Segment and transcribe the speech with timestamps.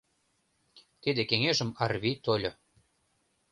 [1.01, 2.51] Тиде кеҥежым Арви тольо.